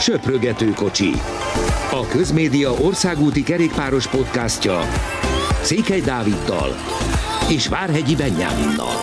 [0.00, 1.10] Söprögető kocsi.
[1.90, 4.80] A Közmédia országúti kerékpáros podcastja
[5.62, 6.74] Székely Dáviddal
[7.50, 8.94] és Várhegyi Benyáminnal.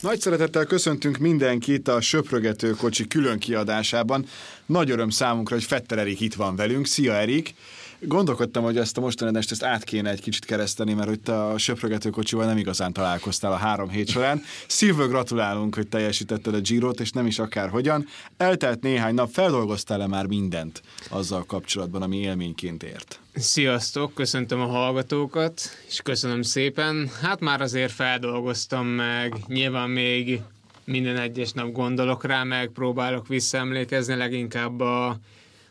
[0.00, 4.26] Nagy szeretettel köszöntünk mindenkit a Söprögető kocsi külön kiadásában.
[4.66, 6.86] Nagy öröm számunkra, hogy Fetter Erik itt van velünk.
[6.86, 7.54] Szia Erik!
[8.00, 11.58] Gondolkodtam, hogy ezt a mostani adást ezt át kéne egy kicsit kereszteni, mert hogy a
[11.58, 14.42] söprögető kocsival nem igazán találkoztál a három hét során.
[14.66, 18.06] Szívből gratulálunk, hogy teljesítetted a Girot, és nem is akár hogyan.
[18.36, 23.20] Eltelt néhány nap, feldolgoztál-e már mindent azzal kapcsolatban, ami élményként ért?
[23.34, 27.10] Sziasztok, köszöntöm a hallgatókat, és köszönöm szépen.
[27.20, 30.40] Hát már azért feldolgoztam meg, nyilván még
[30.84, 35.18] minden egyes nap gondolok rá, meg próbálok visszaemlékezni leginkább a,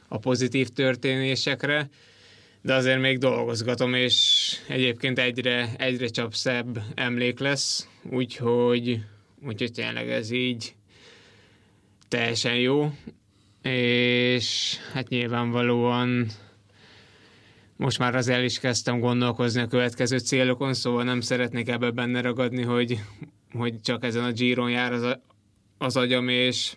[0.07, 1.89] a pozitív történésekre
[2.67, 8.99] de azért még dolgozgatom, és egyébként egyre, egyre csak szebb emlék lesz, úgyhogy,
[9.45, 10.75] úgyhogy tényleg ez így
[12.07, 12.91] teljesen jó,
[13.61, 16.27] és hát nyilvánvalóan
[17.75, 22.21] most már az el is kezdtem gondolkozni a következő célokon, szóval nem szeretnék ebbe benne
[22.21, 22.99] ragadni, hogy,
[23.51, 25.21] hogy csak ezen a Giron jár az, a,
[25.77, 26.75] az agyam, és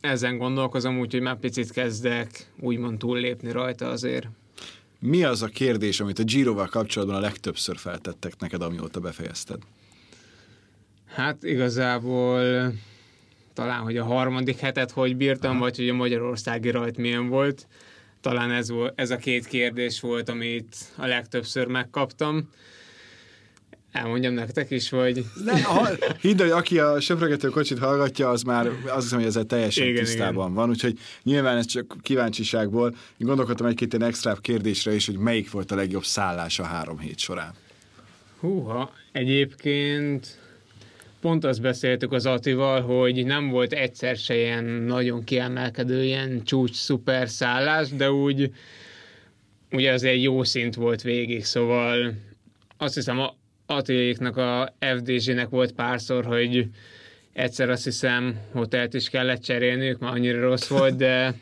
[0.00, 4.28] ezen gondolkozom, úgyhogy már picit kezdek úgymond túllépni rajta azért.
[4.98, 9.58] Mi az a kérdés, amit a Giroval kapcsolatban a legtöbbször feltettek neked, amióta befejezted?
[11.06, 12.72] Hát igazából
[13.52, 15.60] talán, hogy a harmadik hetet hogy bírtam, Aha.
[15.60, 17.66] vagy hogy a magyarországi rajt milyen volt.
[18.20, 22.48] Talán ez, volt, ez a két kérdés volt, amit a legtöbbször megkaptam.
[23.96, 25.24] Elmondjam nektek is, hogy...
[25.44, 25.88] Ne, ha,
[26.20, 30.04] hidd, hogy aki a söprögető kocsit hallgatja, az már azt hiszem, hogy ezzel teljesen igen,
[30.04, 30.54] tisztában igen.
[30.54, 32.94] van, úgyhogy nyilván ez csak kíváncsiságból.
[33.16, 36.98] Én gondolkodtam egy-két ilyen extra kérdésre is, hogy melyik volt a legjobb szállás a három
[36.98, 37.54] hét során.
[38.40, 40.38] Húha, egyébként
[41.20, 46.74] pont azt beszéltük az Atival, hogy nem volt egyszer se ilyen nagyon kiemelkedő, ilyen csúcs
[46.74, 48.50] szuper szállás, de úgy
[49.72, 52.14] ugye az egy jó szint volt végig, szóval
[52.76, 53.18] azt hiszem
[53.66, 56.68] Attiléknak a FDZ-nek volt párszor, hogy
[57.32, 61.34] egyszer azt hiszem hotelt is kellett cserélniük, mert annyira rossz volt, de,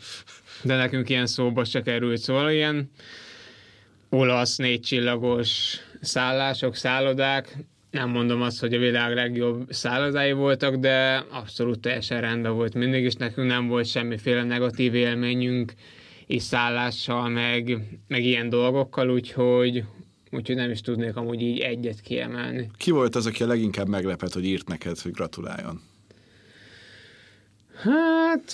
[0.62, 2.19] de nekünk ilyen szóba se került.
[2.19, 2.91] Szóval ilyen
[4.09, 7.57] olasz, négy csillagos szállások, szállodák,
[7.91, 13.05] nem mondom azt, hogy a világ legjobb szállodái voltak, de abszolút teljesen rendben volt mindig,
[13.05, 15.73] és nekünk nem volt semmiféle negatív élményünk
[16.27, 19.85] és szállással, meg, meg ilyen dolgokkal, úgyhogy,
[20.34, 22.71] úgyhogy nem is tudnék amúgy így egyet kiemelni.
[22.77, 25.81] Ki volt az, aki a leginkább meglepett, hogy írt neked, hogy gratuláljon?
[27.75, 28.53] Hát...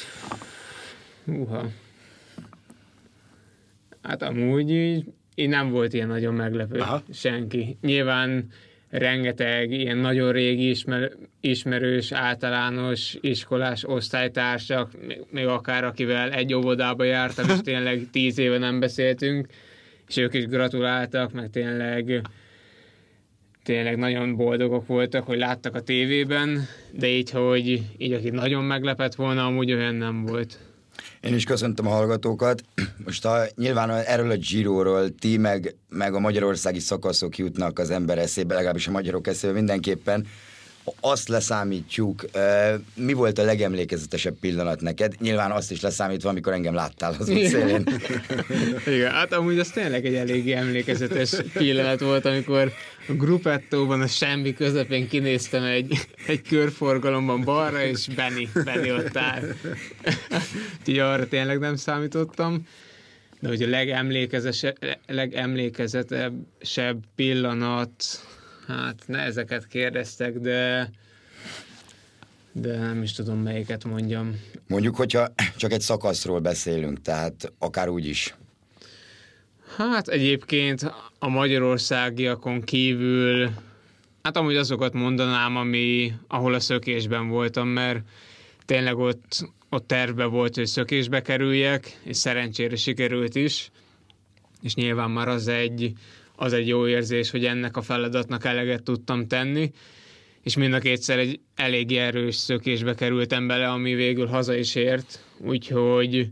[1.24, 1.68] Uha.
[4.02, 5.04] Hát amúgy így,
[5.34, 7.02] így nem volt ilyen nagyon meglepő Aha.
[7.12, 7.76] senki.
[7.80, 8.48] Nyilván
[8.90, 14.90] rengeteg ilyen nagyon régi ismer, ismerős, általános iskolás osztálytársak,
[15.30, 19.46] még akár akivel egy óvodába jártam, és tényleg tíz éve nem beszéltünk,
[20.10, 22.22] és ők is gratuláltak, meg tényleg
[23.62, 29.14] tényleg nagyon boldogok voltak, hogy láttak a tévében, de így, hogy így, aki nagyon meglepett
[29.14, 30.58] volna, amúgy olyan nem volt.
[31.20, 32.62] Én is köszöntöm a hallgatókat.
[33.04, 38.18] Most a, nyilván erről a Giroról ti meg, meg a magyarországi szakaszok jutnak az ember
[38.18, 40.26] eszébe, legalábbis a magyarok eszébe mindenképpen
[41.00, 42.24] azt leszámítjuk,
[42.94, 45.14] mi volt a legemlékezetesebb pillanat neked?
[45.20, 47.84] Nyilván azt is leszámítva, amikor engem láttál az szélén.
[48.94, 52.72] Igen, hát amúgy az tényleg egy eléggé emlékezetes pillanat volt, amikor
[53.08, 59.42] a grupettóban a semmi közepén kinéztem egy, egy körforgalomban balra, és Benny, Benny ott áll.
[60.80, 62.66] Úgyhogy arra tényleg nem számítottam.
[63.40, 63.68] De hogy a
[65.06, 68.04] legemlékezetesebb pillanat,
[68.70, 70.90] Hát ne ezeket kérdeztek, de
[72.52, 74.40] de nem is tudom melyiket mondjam.
[74.66, 78.34] Mondjuk, hogyha csak egy szakaszról beszélünk, tehát akár úgy is.
[79.76, 83.50] Hát egyébként a magyarországiakon kívül,
[84.22, 88.00] hát amúgy azokat mondanám, ami, ahol a szökésben voltam, mert
[88.64, 93.70] tényleg ott, ott terve volt, hogy szökésbe kerüljek, és szerencsére sikerült is,
[94.62, 95.92] és nyilván már az egy,
[96.40, 99.70] az egy jó érzés, hogy ennek a feladatnak eleget tudtam tenni,
[100.42, 105.24] és mind a kétszer egy elég erős szökésbe kerültem bele, ami végül haza is ért,
[105.38, 106.28] úgyhogy,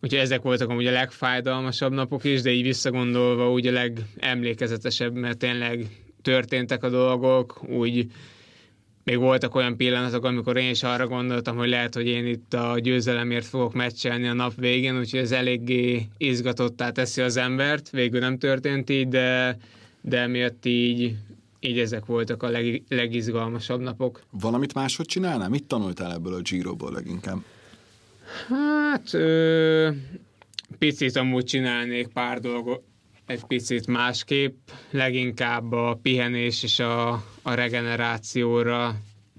[0.00, 5.38] úgyhogy ezek voltak amúgy a legfájdalmasabb napok is, de így visszagondolva úgy a legemlékezetesebb, mert
[5.38, 5.86] tényleg
[6.22, 8.06] történtek a dolgok, úgy
[9.10, 12.78] még voltak olyan pillanatok, amikor én is arra gondoltam, hogy lehet, hogy én itt a
[12.78, 17.90] győzelemért fogok meccselni a nap végén, úgyhogy ez eléggé izgatottá teszi az embert.
[17.90, 19.58] Végül nem történt így, de,
[20.00, 21.14] de miatt így,
[21.60, 24.22] így ezek voltak a leg, legizgalmasabb napok.
[24.30, 25.48] Valamit máshogy csinálnál?
[25.48, 27.38] Mit tanultál ebből a Giroból leginkább?
[28.48, 29.90] Hát ö,
[30.78, 32.82] picit amúgy csinálnék pár dolgot,
[33.30, 37.10] egy picit másképp, leginkább a pihenés és a,
[37.42, 38.96] a regenerációra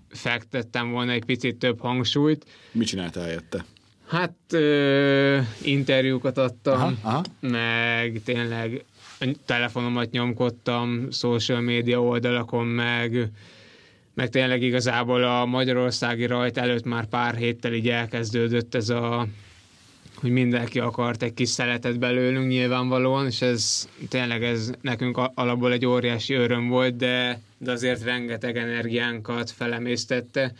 [0.10, 2.46] fektettem volna egy picit több hangsúlyt.
[2.72, 3.66] Mit csináltál helyette?
[4.08, 7.24] Hát ö, interjúkat adtam, Aha, aha.
[7.40, 8.86] meg tényleg
[9.46, 13.30] telefonomat nyomkodtam, social média oldalakon, meg,
[14.14, 19.28] meg tényleg igazából a magyarországi rajt előtt már pár héttel így elkezdődött ez a
[20.22, 25.86] hogy mindenki akart egy kis szeletet belőlünk nyilvánvalóan, és ez tényleg ez nekünk alapból egy
[25.86, 30.54] óriási öröm volt, de, de azért rengeteg energiánkat felemésztette.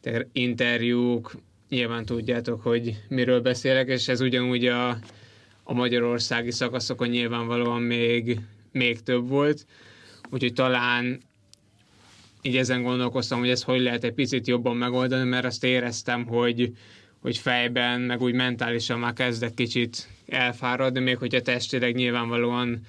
[0.00, 1.32] Tehát interjúk,
[1.68, 4.88] nyilván tudjátok, hogy miről beszélek, és ez ugyanúgy a,
[5.62, 8.40] a magyarországi szakaszokon nyilvánvalóan még,
[8.72, 9.66] még több volt.
[10.30, 11.20] Úgyhogy talán
[12.42, 16.72] így ezen gondolkoztam, hogy ez hogy lehet egy picit jobban megoldani, mert azt éreztem, hogy,
[17.24, 22.80] hogy fejben, meg úgy mentálisan már kezdek kicsit elfáradni, még hogyha testileg nyilvánvalóan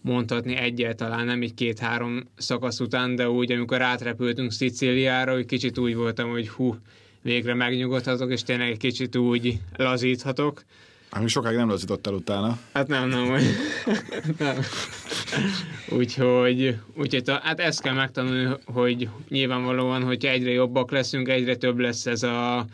[0.00, 5.94] mondhatni egyáltalán nem így két-három szakasz után, de úgy, amikor átrepültünk Szicíliára, hogy kicsit úgy
[5.94, 6.76] voltam, hogy hú,
[7.22, 10.64] végre megnyugodhatok, és tényleg egy kicsit úgy lazíthatok.
[11.10, 12.58] Ami sokáig nem lazítottál utána.
[12.72, 13.26] Hát nem, nem.
[14.38, 14.56] nem.
[15.88, 22.06] úgyhogy, úgyhogy hát ezt kell megtanulni, hogy nyilvánvalóan, hogyha egyre jobbak leszünk, egyre több lesz
[22.06, 22.66] ez a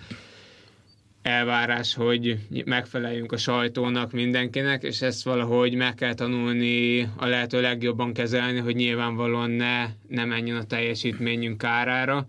[1.27, 8.13] elvárás, hogy megfeleljünk a sajtónak, mindenkinek, és ezt valahogy meg kell tanulni a lehető legjobban
[8.13, 12.27] kezelni, hogy nyilvánvalóan ne, ne menjen a teljesítményünk kárára,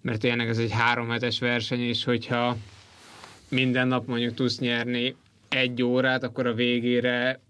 [0.00, 2.56] mert tényleg ez egy három hetes verseny, és hogyha
[3.48, 5.14] minden nap mondjuk tudsz nyerni
[5.48, 7.40] egy órát, akkor a végére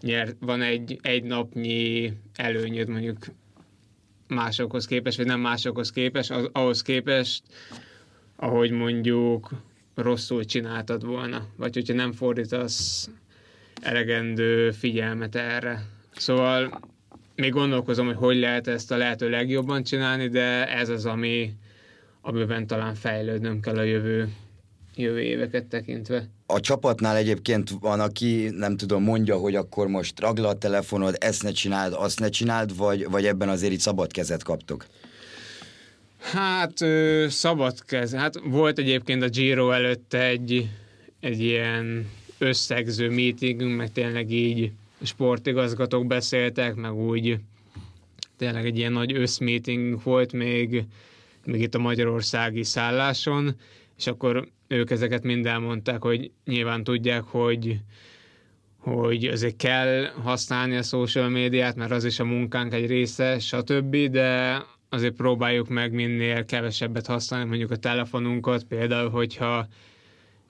[0.00, 3.26] nyert, van egy, egy napnyi előnyöd mondjuk
[4.28, 7.42] másokhoz képest, vagy nem másokhoz képest, az, ahhoz képest,
[8.36, 9.50] ahogy mondjuk
[10.02, 13.08] rosszul csináltad volna, vagy hogyha nem fordítasz
[13.82, 15.84] elegendő figyelmet erre.
[16.16, 16.80] Szóval
[17.34, 21.52] még gondolkozom, hogy hogy lehet ezt a lehető legjobban csinálni, de ez az, ami,
[22.20, 24.32] amiben talán fejlődnöm kell a jövő,
[24.94, 26.28] jövő éveket tekintve.
[26.46, 31.42] A csapatnál egyébként van, aki nem tudom, mondja, hogy akkor most ragla a telefonod, ezt
[31.42, 34.86] ne csináld, azt ne csináld, vagy, vagy ebben azért így szabad kezet kaptok?
[36.18, 38.14] Hát ö, szabad kez.
[38.14, 40.68] Hát volt egyébként a Giro előtt egy,
[41.20, 44.72] egy ilyen összegző meetingünk, meg tényleg így
[45.02, 47.38] sportigazgatók beszéltek, meg úgy
[48.36, 50.84] tényleg egy ilyen nagy összmeeting volt még,
[51.44, 53.56] még itt a magyarországi szálláson,
[53.98, 57.78] és akkor ők ezeket mind elmondták, hogy nyilván tudják, hogy
[58.78, 63.96] hogy azért kell használni a social médiát, mert az is a munkánk egy része, stb.,
[63.96, 69.66] de azért próbáljuk meg minél kevesebbet használni, mondjuk a telefonunkat, például, hogyha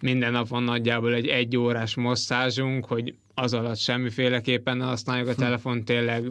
[0.01, 5.33] minden nap van nagyjából egy egy órás masszázsunk, hogy az alatt semmiféleképpen ne használjuk a
[5.33, 5.41] hm.
[5.41, 6.25] telefon, tényleg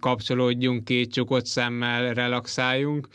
[0.00, 3.08] kapcsolódjunk ki, csukott szemmel, relaxáljunk,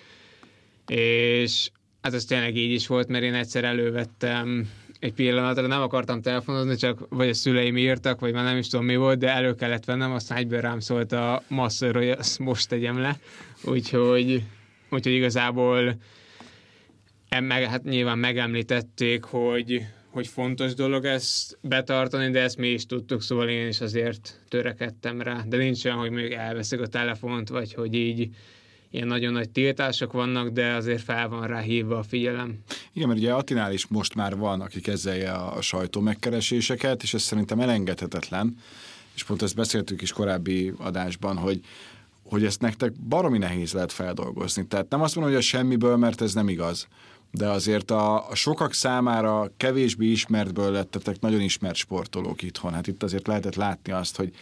[0.88, 1.70] és
[2.02, 4.70] hát ez tényleg így is volt, mert én egyszer elővettem
[5.00, 8.86] egy pillanatra, nem akartam telefonozni, csak vagy a szüleim írtak, vagy már nem is tudom
[8.86, 12.70] mi volt, de elő kellett vennem, aztán egyből rám szólt a masször, hogy azt most
[12.70, 13.20] tegyem le.
[13.64, 14.44] Úgyhogy,
[14.90, 15.96] úgyhogy igazából
[17.40, 23.22] meg, hát nyilván megemlítették, hogy, hogy fontos dolog ezt betartani, de ezt mi is tudtuk,
[23.22, 25.44] szóval én is azért törekedtem rá.
[25.48, 28.30] De nincs olyan, hogy még elveszik a telefont, vagy hogy így
[28.92, 32.58] ilyen nagyon nagy tiltások vannak, de azért fel van rá hívva a figyelem.
[32.94, 37.22] Igen, mert ugye Attinál is most már van, aki kezelje a sajtó megkereséseket, és ez
[37.22, 38.58] szerintem elengedhetetlen,
[39.16, 41.62] és pont ezt beszéltük is korábbi adásban, hogy
[42.30, 44.68] hogy ezt nektek baromi nehéz lehet feldolgozni.
[44.68, 46.88] Tehát nem azt mondom, hogy a semmiből, mert ez nem igaz.
[47.32, 52.74] De azért a, a sokak számára kevésbé ismertből lettetek nagyon ismert sportolók itthon.
[52.74, 54.34] Hát itt azért lehetett látni azt, hogy,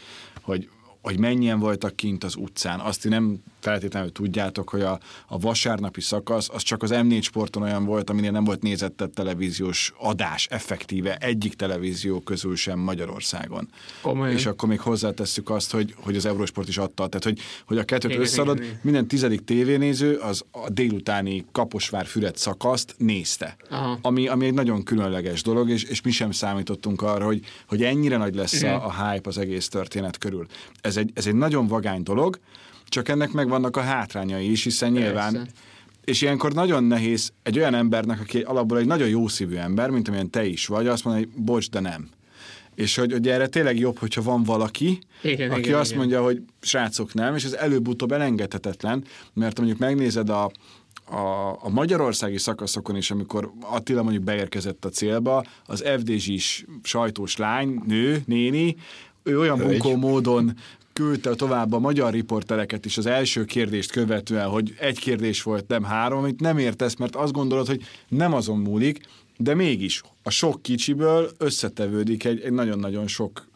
[0.41, 0.69] hogy
[1.07, 2.79] hogy mennyien voltak kint az utcán.
[2.79, 7.85] Azt nem feltétlenül tudjátok, hogy a, a vasárnapi szakasz az csak az M4 sporton olyan
[7.85, 13.69] volt, aminél nem volt nézettebb televíziós adás effektíve egyik televízió közül sem Magyarországon.
[14.01, 14.35] Komolyan.
[14.35, 17.07] És akkor még hozzátesszük azt, hogy, hogy az Eurosport is adta.
[17.07, 22.37] Tehát, hogy, hogy a kettőt igen, összeadod, igen, minden tizedik tévénéző az a délutáni Kaposvár-Füred
[22.37, 23.55] szakaszt nézte.
[23.69, 23.99] Aha.
[24.01, 28.17] Ami, ami egy nagyon különleges dolog, és, és mi sem számítottunk arra, hogy, hogy ennyire
[28.17, 30.45] nagy lesz a, a hype az egész történet körül.
[30.81, 32.39] Ez egy, ez egy nagyon vagány dolog,
[32.85, 35.07] csak ennek megvannak a hátrányai is, hiszen Persze.
[35.07, 35.47] nyilván
[36.07, 40.07] és ilyenkor nagyon nehéz egy olyan embernek, aki alapból egy nagyon jó szívű ember, mint
[40.07, 42.09] amilyen te is vagy, azt mondani, hogy bocs, de nem.
[42.75, 45.99] És hogy, hogy erre tényleg jobb, hogyha van valaki, igen, aki igen, azt igen.
[45.99, 50.51] mondja, hogy srácok nem, és ez előbb-utóbb elengedhetetlen, mert mondjuk megnézed a,
[51.05, 57.81] a, a magyarországi szakaszokon is, amikor Attila mondjuk beérkezett a célba, az FDZ-s sajtós lány,
[57.85, 58.75] nő, néni,
[59.23, 60.53] ő olyan bunkó módon
[60.97, 65.83] küldte tovább a magyar riportereket is az első kérdést követően, hogy egy kérdés volt, nem
[65.83, 68.99] három, amit nem értesz, mert azt gondolod, hogy nem azon múlik,
[69.37, 73.47] de mégis a sok kicsiből összetevődik egy, egy nagyon-nagyon sok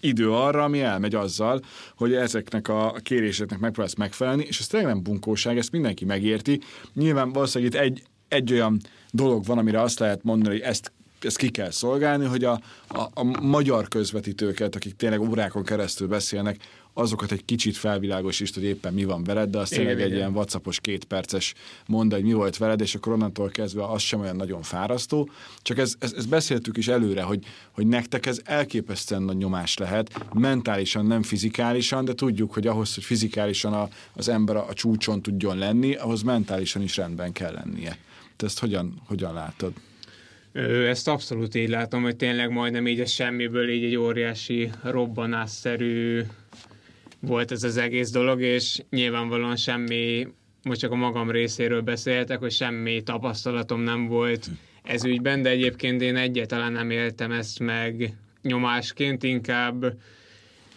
[0.00, 1.60] idő arra, ami elmegy azzal,
[1.96, 6.60] hogy ezeknek a kéréseknek megpróbálsz megfelelni, és ez tényleg nem bunkóság, ezt mindenki megérti.
[6.94, 8.80] Nyilván valószínűleg itt egy, egy olyan
[9.10, 13.00] dolog van, amire azt lehet mondani, hogy ezt ezt ki kell szolgálni, hogy a, a,
[13.14, 16.56] a magyar közvetítőket, akik tényleg órákon keresztül beszélnek,
[16.98, 20.32] azokat egy kicsit felvilágosít, hogy éppen mi van veled, de azt igen, tényleg egy ilyen
[20.32, 21.54] whatsappos kétperces
[21.86, 25.30] mondd, hogy mi volt veled, és akkor onnantól kezdve az sem olyan nagyon fárasztó.
[25.62, 30.26] Csak ez, ez, ez beszéltük is előre, hogy, hogy nektek ez elképesztően nagy nyomás lehet,
[30.34, 35.22] mentálisan, nem fizikálisan, de tudjuk, hogy ahhoz, hogy fizikálisan a, az ember a, a csúcson
[35.22, 37.98] tudjon lenni, ahhoz mentálisan is rendben kell lennie.
[38.36, 39.72] Te ezt hogyan, hogyan látod?
[40.88, 46.22] Ezt abszolút így látom, hogy tényleg majdnem így a semmiből így egy óriási robbanásszerű
[47.20, 50.26] volt ez az egész dolog, és nyilvánvalóan semmi,
[50.62, 54.50] most csak a magam részéről beszéltek, hogy semmi tapasztalatom nem volt
[54.82, 59.98] ez ügyben, de egyébként én egyáltalán nem éltem ezt meg nyomásként, inkább,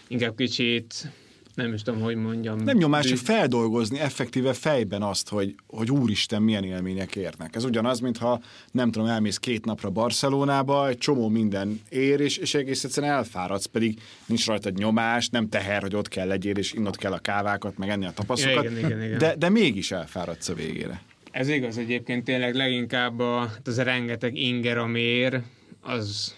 [0.08, 1.12] inkább kicsit
[1.56, 2.58] nem is tudom, hogy mondjam.
[2.58, 7.56] Nem nyomás, hogy feldolgozni effektíve fejben azt, hogy, hogy úristen, milyen élmények érnek.
[7.56, 8.42] Ez ugyanaz, mintha
[8.72, 13.66] nem tudom, elmész két napra Barcelonába, egy csomó minden ér, és, és egész egyszerűen elfáradsz,
[13.66, 17.78] pedig nincs rajta nyomás, nem teher, hogy ott kell legyél, és innod kell a kávákat,
[17.78, 19.18] meg enni a tapaszokat, igen, igen, igen.
[19.18, 21.02] De, de mégis elfáradsz a végére.
[21.32, 25.42] Ez igaz egyébként tényleg leginkább a, hát az a rengeteg inger, ami ér,
[25.82, 26.36] az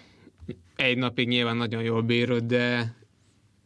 [0.75, 2.95] egy napig nyilván nagyon jól bírod, de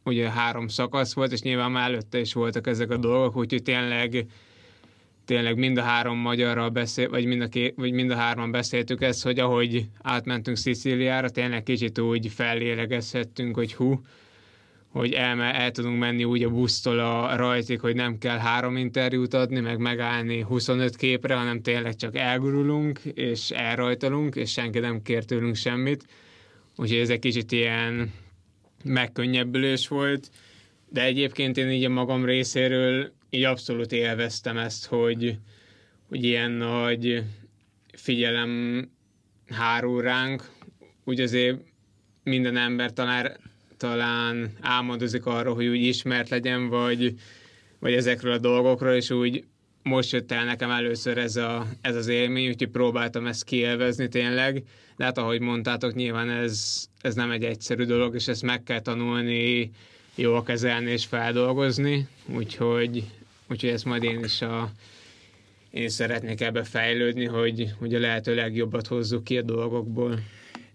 [0.08, 4.26] ugye három szakasz volt, és nyilván már előtte is voltak ezek a dolgok, úgyhogy tényleg
[5.26, 9.02] tényleg mind a három magyarral beszél, vagy mind a, ké, vagy mind a hárman beszéltük
[9.02, 14.02] ezt, hogy ahogy átmentünk Szicíliára, tényleg kicsit úgy fellélegezhettünk, hogy hú,
[14.92, 19.34] hogy el, el tudunk menni úgy a busztól a rajtig, hogy nem kell három interjút
[19.34, 25.26] adni, meg megállni 25 képre, hanem tényleg csak elgurulunk, és elrajtalunk, és senki nem kér
[25.26, 26.06] tőlünk semmit.
[26.76, 28.12] Úgyhogy ez egy kicsit ilyen
[28.84, 30.30] megkönnyebbülés volt,
[30.90, 35.38] de egyébként én így a magam részéről így abszolút élveztem ezt, hogy,
[36.08, 37.24] hogy ilyen nagy
[37.94, 38.84] figyelem
[39.48, 40.50] hárul ránk,
[41.04, 41.58] úgy azért
[42.24, 43.38] minden ember talán,
[43.78, 47.14] talán álmodozik arról, hogy úgy ismert legyen, vagy,
[47.80, 49.44] vagy ezekről a dolgokról, és úgy
[49.88, 54.64] most jött el nekem először ez, a, ez az élmény, úgyhogy próbáltam ezt kielvezni tényleg,
[54.98, 58.80] de hát ahogy mondtátok, nyilván ez, ez nem egy egyszerű dolog, és ezt meg kell
[58.80, 59.72] tanulni,
[60.16, 63.04] jól kezelni és feldolgozni, úgyhogy,
[63.50, 64.72] úgyhogy ezt majd én is a,
[65.72, 70.20] én szeretnék ebbe fejlődni, hogy, hogy a lehető legjobbat hozzuk ki a dolgokból.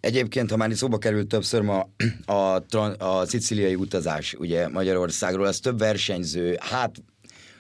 [0.01, 1.89] Egyébként, ha már itt szóba került többször ma
[2.25, 2.33] a,
[2.77, 7.03] a, a szicíliai utazás, ugye Magyarországról, az több versenyző, hát,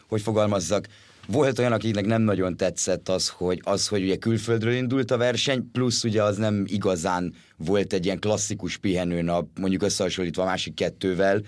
[0.08, 0.86] hogy fogalmazzak,
[1.26, 5.70] volt olyan, akinek nem nagyon tetszett az, hogy, az, hogy ugye külföldről indult a verseny,
[5.72, 11.40] plusz ugye az nem igazán volt egy ilyen klasszikus pihenőnap, mondjuk összehasonlítva a másik kettővel.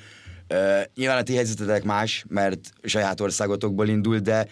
[0.51, 4.49] Uh, nyilván a ti helyzetetek más, mert saját országotokból indult, de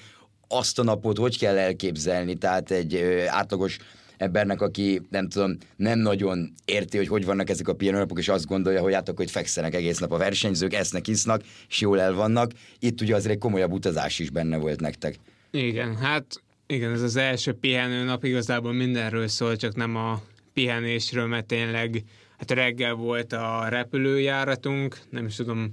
[0.49, 2.35] azt a napot hogy kell elképzelni?
[2.35, 3.79] Tehát egy uh, átlagos
[4.23, 8.47] embernek, aki nem tudom, nem nagyon érti, hogy hogy vannak ezek a pihenőnapok, és azt
[8.47, 12.53] gondolja, hogy hát hogy fekszenek egész nap a versenyzők, esznek, isznak, és jól el vannak.
[12.79, 15.19] Itt ugye azért egy komolyabb utazás is benne volt nektek.
[15.51, 21.47] Igen, hát igen, ez az első pihenőnap igazából mindenről szól, csak nem a pihenésről, mert
[21.47, 22.05] tényleg
[22.39, 25.71] hát reggel volt a repülőjáratunk, nem is tudom,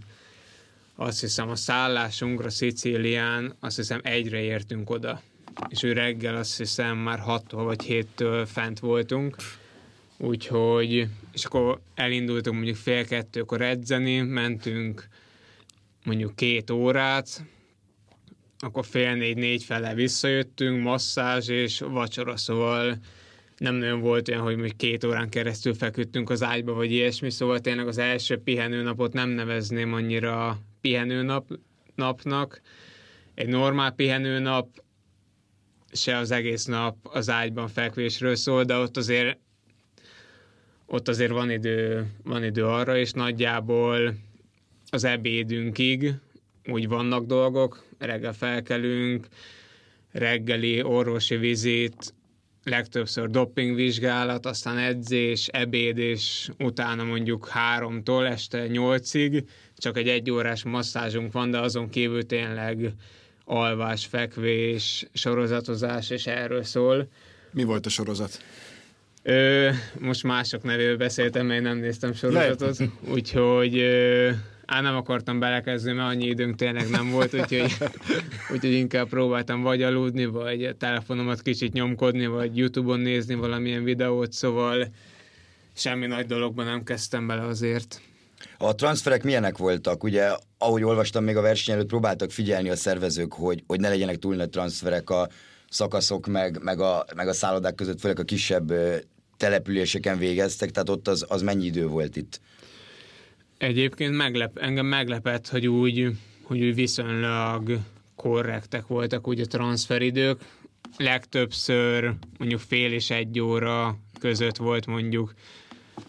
[0.96, 5.22] azt hiszem a szállásunkra Szicílián, azt hiszem egyre értünk oda
[5.68, 9.36] és ő reggel azt hiszem már 6 vagy 7-től fent voltunk,
[10.18, 15.08] úgyhogy, és akkor elindultunk mondjuk fél kettőkor edzeni, mentünk
[16.06, 17.44] mondjuk két órát,
[18.60, 22.98] akkor fél négy-négy fele visszajöttünk, masszázs és vacsora, szóval
[23.58, 27.60] nem nagyon volt olyan, hogy még két órán keresztül feküdtünk az ágyba, vagy ilyesmi, szóval
[27.60, 31.48] tényleg az első pihenőnapot nem nevezném annyira pihenőnap,
[31.96, 32.62] napnak.
[33.34, 34.68] Egy normál pihenőnap
[35.92, 39.38] se az egész nap az ágyban fekvésről szól, de ott azért
[40.92, 44.14] ott azért van idő, van idő arra, és nagyjából
[44.90, 46.14] az ebédünkig
[46.66, 49.28] úgy vannak dolgok, reggel felkelünk,
[50.12, 52.14] reggeli orvosi vizit,
[52.64, 59.44] legtöbbször dopingvizsgálat, aztán edzés, ebéd, és utána mondjuk háromtól este nyolcig,
[59.78, 62.94] csak egy egyórás masszázsunk van, de azon kívül tényleg
[63.50, 67.08] alvás, fekvés, sorozatozás, és erről szól.
[67.52, 68.42] Mi volt a sorozat?
[69.24, 72.78] Ö, most mások nevével beszéltem, mert nem néztem sorozatot,
[73.16, 74.32] úgyhogy ö,
[74.66, 77.78] á, nem akartam belekezdeni, mert annyi időnk tényleg nem volt, úgyhogy,
[78.54, 84.32] úgyhogy inkább próbáltam vagy aludni, vagy a telefonomat kicsit nyomkodni, vagy Youtube-on nézni valamilyen videót,
[84.32, 84.88] szóval
[85.74, 88.02] semmi nagy dologban nem kezdtem bele azért.
[88.62, 90.04] A transferek milyenek voltak?
[90.04, 94.18] Ugye, ahogy olvastam még a verseny előtt, próbáltak figyelni a szervezők, hogy, hogy ne legyenek
[94.18, 95.30] túl nagy transferek a
[95.70, 98.74] szakaszok, meg, meg, a, meg a szállodák között, főleg a kisebb
[99.38, 102.42] településeken végeztek, tehát ott az, az mennyi idő volt itt?
[103.58, 107.80] Egyébként meglep, engem meglepett, hogy úgy, hogy úgy viszonylag
[108.16, 110.42] korrektek voltak úgy a transferidők.
[110.98, 115.34] Legtöbbször mondjuk fél és egy óra között volt mondjuk,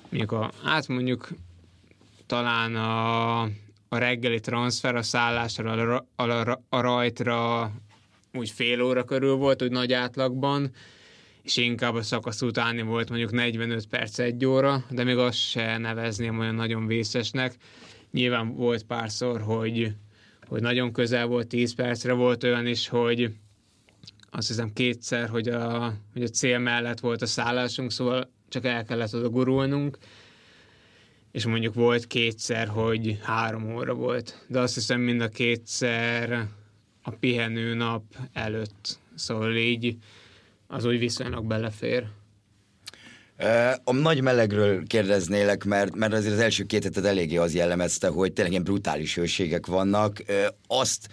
[0.08, 1.28] mondjuk a, hát mondjuk
[2.30, 3.40] talán a,
[3.88, 7.70] a reggeli transfer a szállásra, a, a, a rajtra
[8.32, 10.70] úgy fél óra körül volt, úgy nagy átlagban,
[11.42, 15.78] és inkább a szakasz utáni volt mondjuk 45 perc, egy óra, de még azt se
[15.78, 17.54] nevezném olyan nagyon vészesnek.
[18.10, 19.92] Nyilván volt párszor, hogy,
[20.48, 23.30] hogy nagyon közel volt, 10 percre volt olyan is, hogy
[24.30, 28.84] azt hiszem kétszer, hogy a, hogy a cél mellett volt a szállásunk, szóval csak el
[28.84, 29.98] kellett oda gurulnunk,
[31.32, 36.46] és mondjuk volt kétszer, hogy három óra volt, de azt hiszem mind a kétszer
[37.02, 39.96] a pihenő nap előtt, szóval így
[40.66, 42.06] az úgy viszonylag belefér.
[43.84, 48.32] A nagy melegről kérdeznélek, mert, mert azért az első két hetet eléggé az jellemezte, hogy
[48.32, 50.22] tényleg ilyen brutális hőségek vannak.
[50.66, 51.08] Azt,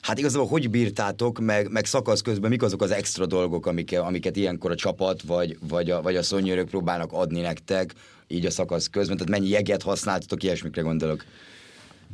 [0.00, 4.36] hát igazából hogy bírtátok, meg, meg szakasz közben mik azok az extra dolgok, amiket, amiket
[4.36, 7.94] ilyenkor a csapat vagy, vagy a, vagy a szonyőrök próbálnak adni nektek,
[8.28, 9.16] így a szakasz közben?
[9.16, 11.24] Tehát mennyi jeget használtatok, ilyesmikre gondolok?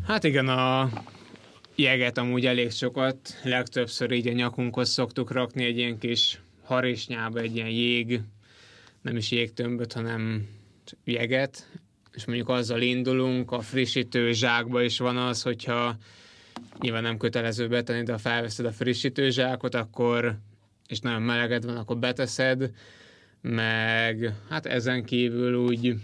[0.07, 0.90] Hát igen, a
[1.75, 7.57] jeget amúgy elég sokat, legtöbbször így a nyakunkhoz szoktuk rakni egy ilyen kis harisnyába egy
[7.57, 8.21] ilyen jég,
[9.02, 10.49] nem is jégtömböt, hanem
[11.05, 11.69] jeget,
[12.12, 15.96] és mondjuk azzal indulunk, a frissítő zsákba is van az, hogyha
[16.81, 20.38] nyilván nem kötelező betenni, de ha felveszed a frissítő zsákot, akkor
[20.87, 22.70] és nagyon meleged van, akkor beteszed,
[23.40, 25.94] meg hát ezen kívül úgy,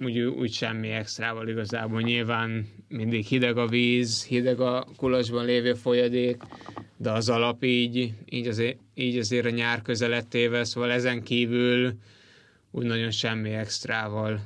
[0.00, 2.00] úgy, úgy semmi extrával igazából.
[2.00, 6.42] Nyilván mindig hideg a víz, hideg a kulasban lévő folyadék,
[6.96, 11.92] de az alap így, így, azért, így azért a nyár közelettével, szóval ezen kívül
[12.70, 14.40] úgy nagyon semmi extrával.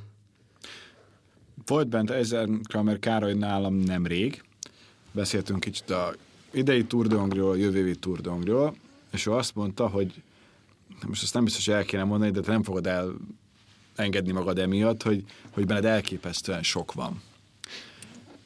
[1.65, 4.43] Volt bent ezer Kramer Károly nálam nemrég,
[5.11, 6.13] beszéltünk kicsit a
[6.51, 8.75] idei Tour de Hongriról, a jövő évi Tour de Hongriról,
[9.11, 10.13] és ő azt mondta, hogy
[11.07, 13.15] most ezt nem biztos, hogy el kéne mondani, de te nem fogod el
[13.95, 17.21] engedni magad emiatt, hogy, hogy benned elképesztően sok van.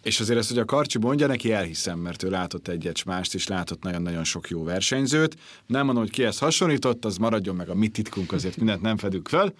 [0.04, 3.48] És azért ezt, hogy a Karcsi mondja, neki elhiszem, mert ő látott egyet mást, és
[3.48, 5.38] látott nagyon-nagyon sok jó versenyzőt.
[5.66, 8.98] Nem mondom, hogy ki ezt hasonlított, az maradjon meg a mi titkunk, azért mindent nem
[8.98, 9.54] fedünk fel.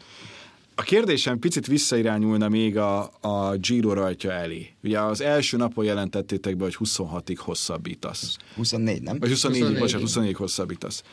[0.76, 4.74] A kérdésem picit visszairányulna még a, a Giro rajtja elé.
[4.84, 8.38] Ugye az első napon jelentettétek be, hogy 26-ig hosszabbítasz.
[8.56, 9.20] 24, nem?
[9.20, 11.04] Vagy 24, 24 bocsánat, 24 hosszabbítasz.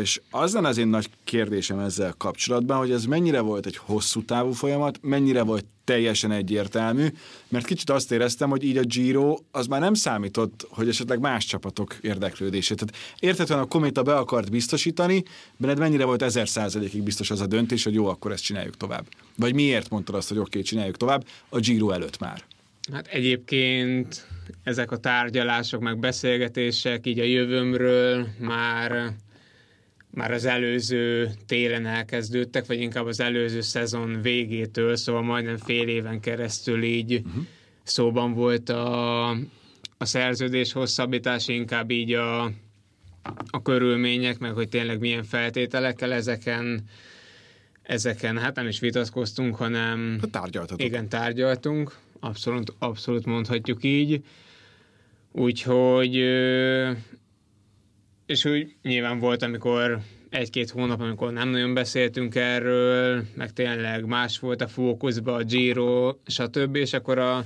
[0.00, 4.24] És az lenne az én nagy kérdésem ezzel kapcsolatban, hogy ez mennyire volt egy hosszú
[4.24, 7.06] távú folyamat, mennyire volt teljesen egyértelmű,
[7.48, 11.44] mert kicsit azt éreztem, hogy így a Giro az már nem számított, hogy esetleg más
[11.44, 12.76] csapatok érdeklődését.
[12.76, 15.22] Tehát értetően a Kométa be akart biztosítani,
[15.56, 19.06] benned mennyire volt ezer százalékig biztos az a döntés, hogy jó, akkor ezt csináljuk tovább.
[19.36, 22.44] Vagy miért mondtad azt, hogy oké, okay, csináljuk tovább a Giro előtt már?
[22.92, 24.26] Hát egyébként
[24.62, 29.14] ezek a tárgyalások, meg beszélgetések így a jövőmről már
[30.10, 36.20] már az előző télen elkezdődtek, vagy inkább az előző szezon végétől, szóval majdnem fél éven
[36.20, 37.44] keresztül így uh-huh.
[37.82, 39.28] szóban volt a,
[39.98, 42.44] a szerződés hosszabbítás, inkább így a,
[43.50, 46.84] a körülmények, meg hogy tényleg milyen feltételekkel ezeken
[47.88, 50.86] ezeken hát nem is vitatkoztunk, hanem hát tárgyaltatok.
[50.86, 54.24] Igen, tárgyaltunk, abszolút, abszolút mondhatjuk így.
[55.32, 56.16] Úgyhogy
[58.28, 59.98] és úgy nyilván volt, amikor
[60.30, 66.16] egy-két hónap, amikor nem nagyon beszéltünk erről, meg tényleg más volt a fókuszban, a Giro,
[66.26, 67.44] stb., és akkor a,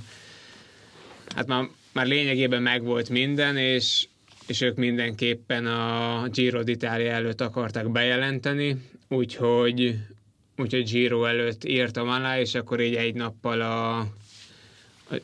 [1.35, 4.07] hát már, már lényegében megvolt minden, és,
[4.47, 8.77] és ők mindenképpen a Giro d'Italia előtt akarták bejelenteni,
[9.09, 9.95] úgyhogy,
[10.57, 14.07] úgyhogy Giro előtt írtam alá, és akkor így egy nappal a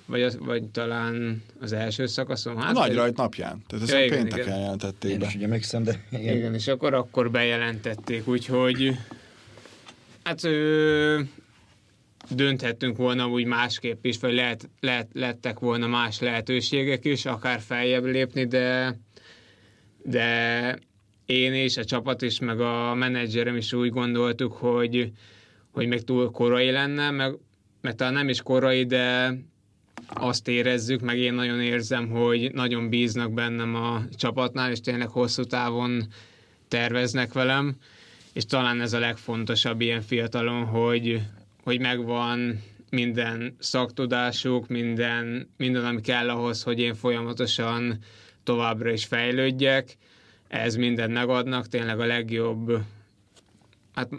[0.06, 2.58] vagy, az, vagy talán az első szakaszon.
[2.58, 3.64] Hát, a nagy rajt napján.
[3.68, 4.60] Tehát ezt ja, igen, pénteken igen.
[4.60, 5.26] jelentették Én be.
[5.26, 6.36] is ugye emlékszem, de igen.
[6.36, 6.54] igen.
[6.54, 8.98] és akkor akkor bejelentették, úgyhogy
[10.24, 11.20] hát ö,
[12.30, 18.06] dönthettünk volna úgy másképp is, vagy lehet, lehet, lettek volna más lehetőségek is, akár feljebb
[18.06, 18.98] lépni, de
[20.04, 20.78] de
[21.26, 25.12] én és a csapat is, meg a menedzserem is úgy gondoltuk, hogy,
[25.72, 27.38] hogy még túl korai lenne, meg,
[27.82, 29.34] meg talán nem is korai, de
[30.08, 35.44] azt érezzük, meg én nagyon érzem, hogy nagyon bíznak bennem a csapatnál, és tényleg hosszú
[35.44, 36.04] távon
[36.68, 37.76] terveznek velem,
[38.34, 41.22] és talán ez a legfontosabb ilyen fiatalon, hogy,
[41.64, 47.98] hogy megvan minden szaktudásuk, minden, minden, ami kell ahhoz, hogy én folyamatosan
[48.44, 49.98] továbbra is fejlődjek.
[50.48, 52.82] Ez minden megadnak, tényleg a legjobb,
[53.94, 54.10] hát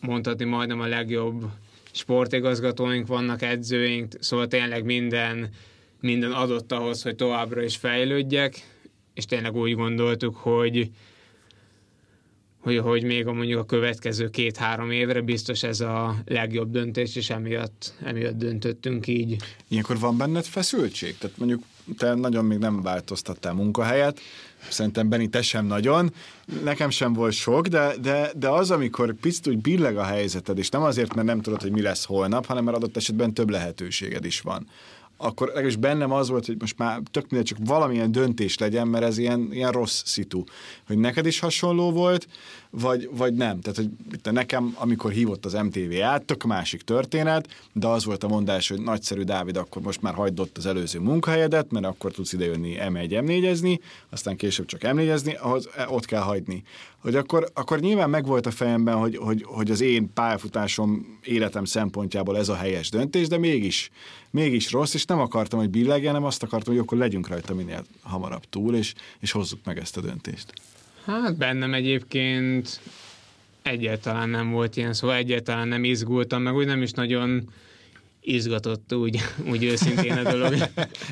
[0.00, 1.44] mondhatni majdnem a legjobb
[1.96, 5.48] sportigazgatóink vannak, edzőink, szóval tényleg minden,
[6.00, 8.74] minden adott ahhoz, hogy továbbra is fejlődjek,
[9.14, 10.90] és tényleg úgy gondoltuk, hogy,
[12.58, 17.30] hogy, hogy még a mondjuk a következő két-három évre biztos ez a legjobb döntés, és
[17.30, 19.36] emiatt, emiatt döntöttünk így.
[19.68, 21.18] Ilyenkor van benned feszültség?
[21.18, 21.62] Tehát mondjuk
[21.98, 24.20] te nagyon még nem változtattál munkahelyet,
[24.68, 26.12] szerintem Beni, te sem nagyon,
[26.64, 30.68] nekem sem volt sok, de, de, de az, amikor picit úgy billeg a helyzeted, és
[30.68, 34.24] nem azért, mert nem tudod, hogy mi lesz holnap, hanem mert adott esetben több lehetőséged
[34.24, 34.66] is van
[35.16, 39.04] akkor legalábbis bennem az volt, hogy most már tök mindegy, csak valamilyen döntés legyen, mert
[39.04, 40.44] ez ilyen, ilyen rossz szitu.
[40.86, 42.28] Hogy neked is hasonló volt,
[42.80, 43.60] vagy, vagy nem.
[43.60, 48.24] Tehát, hogy itt nekem, amikor hívott az MTV át, tök másik történet, de az volt
[48.24, 52.12] a mondás, hogy nagyszerű Dávid, akkor most már hagyd ott az előző munkahelyedet, mert akkor
[52.12, 53.78] tudsz idejönni M1, M4-ezni,
[54.10, 56.62] aztán később csak M4-ezni, ahhoz e, ott kell hagyni.
[56.98, 62.36] Hogy akkor, akkor nyilván megvolt a fejemben, hogy, hogy, hogy az én pályafutásom életem szempontjából
[62.36, 63.90] ez a helyes döntés, de mégis,
[64.30, 67.84] mégis rossz, és nem akartam, hogy billegjen, hanem azt akartam, hogy akkor legyünk rajta minél
[68.02, 70.52] hamarabb túl, és, és hozzuk meg ezt a döntést.
[71.06, 72.80] Hát bennem egyébként
[73.62, 77.50] egyáltalán nem volt ilyen, szóval egyáltalán nem izgultam, meg úgy nem is nagyon
[78.20, 80.54] izgatott úgy, úgy őszintén a dolog.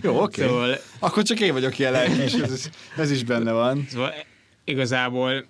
[0.02, 0.44] Jó, oké.
[0.44, 0.46] Okay.
[0.46, 0.76] Szóval...
[0.98, 3.86] Akkor csak én vagyok jelen, és ez, ez is benne van.
[3.88, 4.14] Szóval
[4.64, 5.44] igazából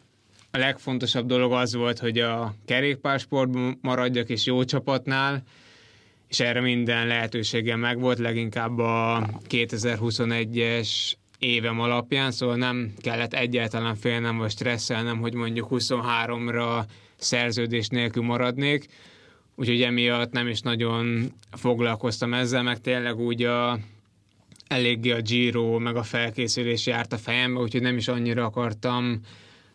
[0.50, 5.42] a legfontosabb dolog az volt, hogy a kerékpársportban maradjak és jó csapatnál,
[6.28, 11.12] és erre minden lehetőségem megvolt, leginkább a 2021-es
[11.44, 16.85] évem alapján, szóval nem kellett egyáltalán félnem vagy stresszelnem, hogy mondjuk 23-ra
[17.16, 18.87] szerződés nélkül maradnék,
[19.54, 23.78] úgyhogy emiatt nem is nagyon foglalkoztam ezzel, meg tényleg úgy a,
[24.66, 29.20] eléggé a Giro, meg a felkészülés járt a fejembe, úgyhogy nem is annyira akartam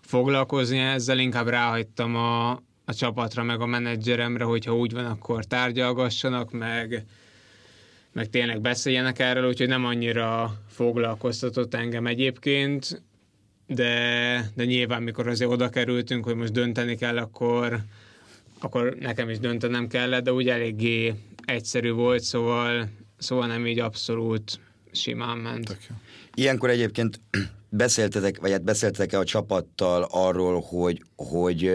[0.02, 2.50] foglalkozni ezzel, inkább ráhagytam a,
[2.86, 7.06] a csapatra, meg a menedzseremre, hogyha úgy van, akkor tárgyalgassanak, meg,
[8.20, 13.02] meg tényleg beszéljenek erről, úgyhogy nem annyira foglalkoztatott engem egyébként,
[13.68, 17.80] de, de nyilván, mikor azért oda kerültünk, hogy most dönteni kell, akkor,
[18.60, 21.14] akkor nekem is döntenem kellett, de úgy eléggé
[21.46, 24.60] egyszerű volt, szóval, szóval nem így abszolút
[24.92, 25.78] simán ment.
[26.34, 27.20] Ilyenkor egyébként
[27.70, 31.72] beszéltetek, vagy hát beszéltetek-e a csapattal arról, hogy, hogy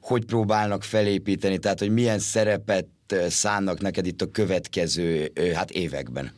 [0.00, 2.86] hogy próbálnak felépíteni, tehát hogy milyen szerepet
[3.28, 6.32] szánnak neked itt a következő hát években?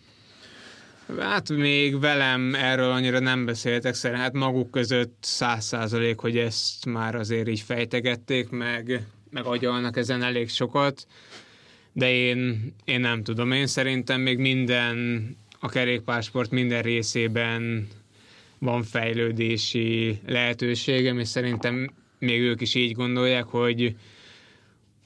[1.18, 6.86] Hát még velem erről annyira nem beszéltek, szerintem hát maguk között száz százalék, hogy ezt
[6.86, 11.06] már azért így fejtegették, meg, meg agyalnak ezen elég sokat,
[11.92, 15.28] de én, én nem tudom, én szerintem még minden,
[15.60, 17.88] a kerékpársport minden részében
[18.58, 23.96] van fejlődési lehetőségem, és szerintem még ők is így gondolják, hogy,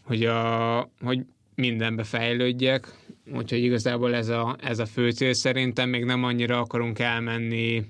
[0.03, 1.21] hogy, a, hogy
[1.55, 2.95] mindenbe fejlődjek,
[3.33, 5.33] úgyhogy igazából ez a, ez a fő cél.
[5.33, 7.85] Szerintem, még nem annyira akarunk elmenni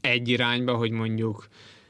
[0.00, 1.48] egy irányba, hogy mondjuk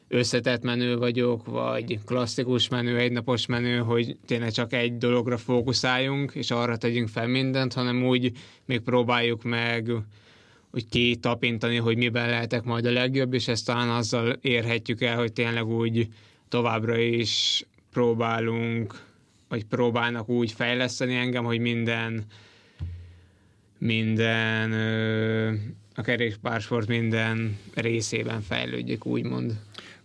[0.08, 6.50] összetett menő vagyok, vagy klasszikus menő, egynapos menő, hogy tényleg csak egy dologra fókuszáljunk, és
[6.50, 8.32] arra tegyünk fel mindent, hanem úgy
[8.64, 9.90] még próbáljuk meg
[10.72, 15.32] úgy kitapintani, hogy miben lehetek majd a legjobb, és ezt talán azzal érhetjük el, hogy
[15.32, 16.08] tényleg úgy
[16.48, 19.07] továbbra is próbálunk,
[19.48, 22.24] vagy próbálnak úgy fejleszteni engem, hogy minden
[23.78, 24.72] minden
[25.94, 29.52] a kerékpársport minden részében fejlődjük, úgymond.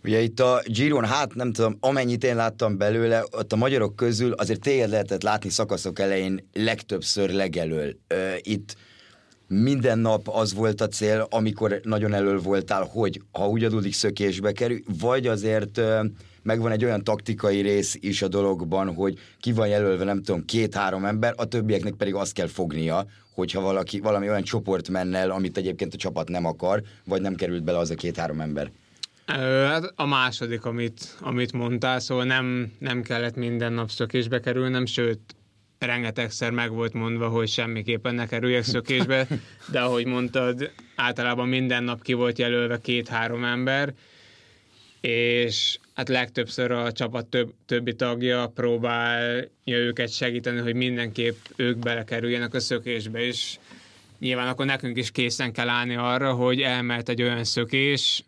[0.04, 4.32] Ugye itt a Giron, hát nem tudom, amennyit én láttam belőle, ott a magyarok közül
[4.32, 7.96] azért téged lehetett látni szakaszok elején legtöbbször legelől.
[8.38, 8.76] Itt
[9.48, 14.52] minden nap az volt a cél, amikor nagyon elől voltál, hogy ha úgy adódik szökésbe
[14.52, 15.80] kerül, vagy azért
[16.44, 21.04] megvan egy olyan taktikai rész is a dologban, hogy ki van jelölve, nem tudom, két-három
[21.04, 25.56] ember, a többieknek pedig azt kell fognia, hogyha valaki, valami olyan csoport menne el, amit
[25.56, 28.70] egyébként a csapat nem akar, vagy nem került bele az a két-három ember.
[29.26, 35.20] Hát a második, amit, amit mondtál, szóval nem, nem kellett minden nap szökésbe kerülnem, sőt,
[35.78, 39.26] rengetegszer meg volt mondva, hogy semmiképpen ne kerüljek szökésbe,
[39.72, 43.94] de ahogy mondtad, általában minden nap ki volt jelölve két-három ember,
[45.00, 52.54] és hát legtöbbször a csapat több, többi tagja próbálja őket segíteni, hogy mindenképp ők belekerüljenek
[52.54, 53.58] a szökésbe, és
[54.18, 58.24] nyilván akkor nekünk is készen kell állni arra, hogy elmehet egy olyan szökés,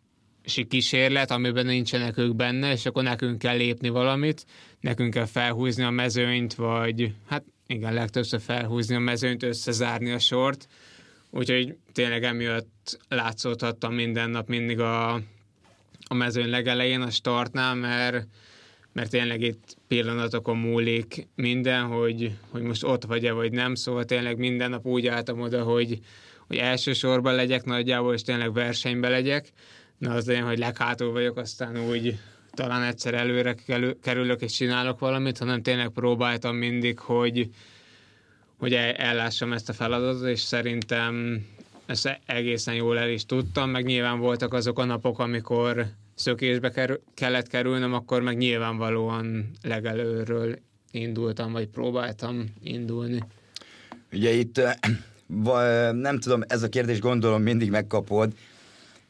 [0.69, 4.47] kísérlet, amiben nincsenek ők benne, és akkor nekünk kell lépni valamit,
[4.81, 10.69] nekünk kell felhúzni a mezőnyt, vagy hát igen, legtöbbször felhúzni a mezőnyt, összezárni a sort,
[11.31, 15.21] úgyhogy tényleg emiatt látszódhattam minden nap mindig a,
[16.09, 18.27] a mezőny legelején, a startnál, mert,
[18.93, 24.39] mert tényleg itt pillanatokon múlik minden, hogy, hogy most ott vagy-e, vagy nem, szóval tényleg
[24.39, 25.99] minden nap úgy álltam oda, hogy,
[26.47, 29.53] hogy elsősorban legyek nagyjából, és tényleg versenybe legyek,
[29.99, 32.19] na az olyan, hogy leghátul vagyok, aztán úgy
[32.51, 33.55] talán egyszer előre
[34.03, 37.49] kerülök és csinálok valamit, hanem tényleg próbáltam mindig, hogy,
[38.59, 41.47] hogy ellássam ezt a feladatot, és szerintem
[41.87, 47.01] ezt egészen jól el is tudtam, meg nyilván voltak azok a napok, amikor szökésbe kerül,
[47.15, 50.59] kellett kerülnem, akkor meg nyilvánvalóan legelőről
[50.91, 53.23] indultam, vagy próbáltam indulni.
[54.13, 54.61] Ugye itt
[55.93, 58.33] nem tudom, ez a kérdés gondolom mindig megkapod,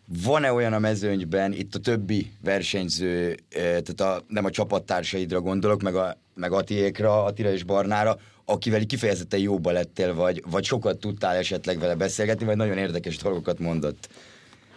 [0.06, 5.94] van-e olyan a mezőnyben, itt a többi versenyző, tehát a, nem a csapattársaidra gondolok, meg,
[5.94, 11.78] a, meg Atiékra, Atira és Barnára, akivel kifejezetten jóba lettél, vagy, vagy sokat tudtál esetleg
[11.78, 14.08] vele beszélgetni, vagy nagyon érdekes dolgokat mondott?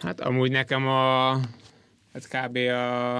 [0.00, 1.30] Hát amúgy nekem a,
[2.12, 2.56] hát kb.
[2.56, 3.18] a,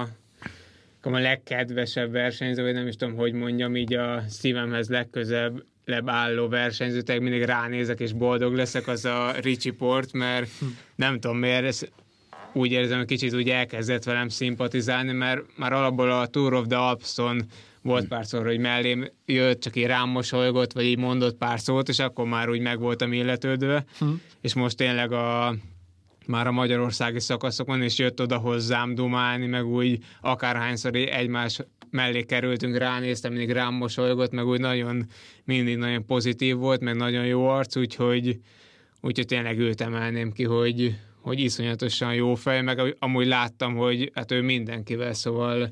[1.01, 5.63] a legkedvesebb versenyző, vagy nem is tudom, hogy mondjam, így a szívemhez legközebb
[6.05, 10.49] álló versenyző, tehát mindig ránézek és boldog leszek, az a Richie Port, mert
[10.95, 11.81] nem tudom miért, ez
[12.53, 16.77] úgy érzem, hogy kicsit úgy elkezdett velem szimpatizálni, mert már alapból a Tour of the
[16.77, 17.41] Alpson
[17.81, 21.89] volt pár szor, hogy mellém jött, csak így rám mosolygott, vagy így mondott pár szót,
[21.89, 24.05] és akkor már úgy meg voltam illetődve, hm.
[24.41, 25.55] és most tényleg a
[26.25, 31.59] már a magyarországi szakaszokon, és jött oda hozzám dumálni, meg úgy akárhányszor egymás
[31.91, 35.05] mellé kerültünk, ránéztem, mindig rám mosolygott, meg úgy nagyon,
[35.43, 38.39] mindig nagyon pozitív volt, meg nagyon jó arc, úgyhogy,
[39.01, 44.31] úgyhogy tényleg őt emelném ki, hogy, hogy iszonyatosan jó fej, meg amúgy láttam, hogy hát
[44.31, 45.71] ő mindenkivel, szóval,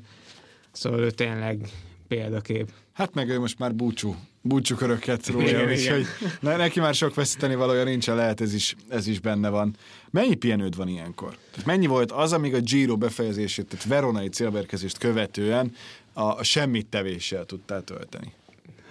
[0.72, 1.68] szóval ő tényleg
[2.08, 2.70] példakép.
[2.92, 6.06] Hát meg ő most már búcsú, búcsú köröket rója, úgyhogy
[6.40, 9.76] ne, neki már sok veszíteni valója nincsen, lehet ez is, ez is benne van.
[10.10, 11.36] Mennyi pihenőd van ilyenkor?
[11.50, 15.72] Tehát mennyi volt az, amíg a Giro befejezését, tehát veronai célberkezést követően
[16.20, 18.32] a, a semmit tevéssel tudtál tölteni?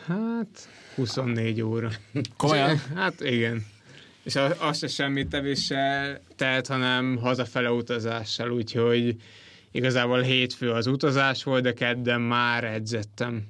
[0.06, 1.90] Hát 24 óra.
[2.38, 2.82] Komolyan?
[2.96, 3.66] Hát igen.
[4.24, 9.16] És azt se semmit tevéssel telt, hanem hazafele utazással, úgyhogy
[9.72, 13.48] igazából hétfő az utazás volt, de kedden már edzettem.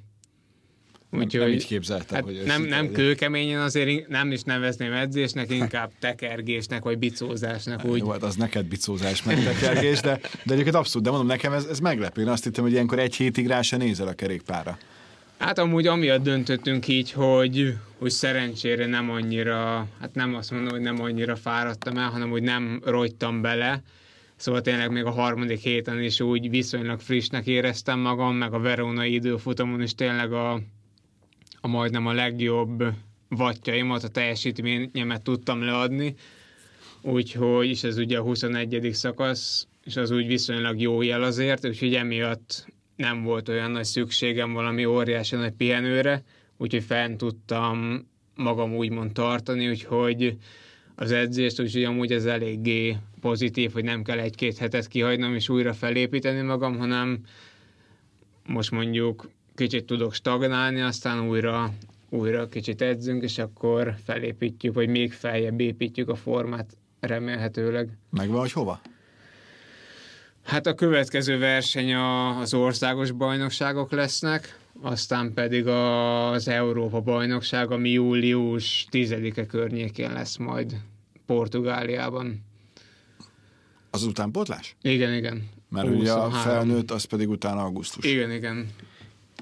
[1.12, 5.50] Úgyhogy, nem, nem így képzeltem, hát hogy nem, nem kőkeményen azért nem is nevezném edzésnek,
[5.50, 7.84] inkább tekergésnek, vagy bicózásnak.
[7.84, 7.98] Úgy.
[7.98, 11.64] Jó, hát az neked bicózás, meg tekergés, de, de egyébként abszolút, de mondom, nekem ez,
[11.64, 12.20] ez meglepő.
[12.20, 14.78] Én azt hittem, hogy ilyenkor egy hétig rá se nézel a kerékpára.
[15.38, 20.80] Hát amúgy amiatt döntöttünk így, hogy, hogy szerencsére nem annyira, hát nem azt mondom, hogy
[20.80, 23.82] nem annyira fáradtam el, hanem hogy nem rogytam bele,
[24.36, 29.14] Szóval tényleg még a harmadik héten is úgy viszonylag frissnek éreztem magam, meg a veronai
[29.14, 30.60] időfutamon is tényleg a,
[31.60, 32.84] a majdnem a legjobb
[33.28, 36.14] vatjaimat, a teljesítményemet tudtam leadni.
[37.02, 38.88] Úgyhogy, és ez ugye a 21.
[38.92, 44.52] szakasz, és az úgy viszonylag jó jel azért, úgyhogy emiatt nem volt olyan nagy szükségem
[44.52, 46.22] valami óriási nagy pihenőre,
[46.56, 50.36] úgyhogy fent tudtam magam úgymond tartani, úgyhogy
[50.94, 55.72] az edzést, úgyhogy amúgy ez eléggé pozitív, hogy nem kell egy-két hetet kihagynom és újra
[55.72, 57.18] felépíteni magam, hanem
[58.46, 61.72] most mondjuk kicsit tudok stagnálni, aztán újra,
[62.08, 67.88] újra kicsit edzünk, és akkor felépítjük, vagy még feljebb építjük a formát remélhetőleg.
[68.10, 68.80] Megvan, hogy hova?
[70.42, 78.86] Hát a következő verseny az országos bajnokságok lesznek, aztán pedig az Európa bajnokság, ami július
[78.90, 80.76] 10-e környékén lesz majd
[81.26, 82.44] Portugáliában.
[83.90, 84.76] Az utánpótlás?
[84.82, 85.48] Igen, igen.
[85.68, 86.00] Mert 23.
[86.00, 88.04] ugye a felnőtt, az pedig utána augusztus.
[88.04, 88.68] Igen, igen.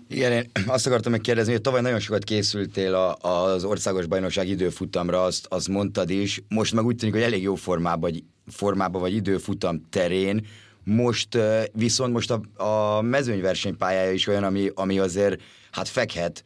[0.09, 5.23] Igen, én azt akartam megkérdezni, hogy tavaly nagyon sokat készültél a, az országos bajnokság időfutamra,
[5.23, 6.43] azt, azt mondtad is.
[6.49, 10.47] Most meg úgy tűnik, hogy elég jó formában vagy, formában vagy időfutam terén.
[10.85, 11.39] Most
[11.73, 15.41] viszont most a, a mezőnyversenypályája is olyan, ami, ami azért
[15.71, 16.45] hát fekhet